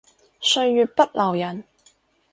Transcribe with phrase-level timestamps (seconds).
[0.41, 1.63] 歲月不留人